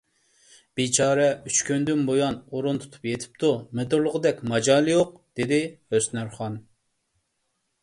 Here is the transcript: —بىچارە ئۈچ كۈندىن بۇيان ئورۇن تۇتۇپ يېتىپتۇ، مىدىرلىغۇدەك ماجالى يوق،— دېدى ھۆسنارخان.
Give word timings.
—بىچارە 0.79 1.27
ئۈچ 1.49 1.59
كۈندىن 1.67 2.01
بۇيان 2.07 2.37
ئورۇن 2.55 2.81
تۇتۇپ 2.85 3.05
يېتىپتۇ، 3.11 3.53
مىدىرلىغۇدەك 3.81 4.43
ماجالى 4.55 4.95
يوق،— 4.97 5.15
دېدى 5.41 5.63
ھۆسنارخان. 5.69 6.59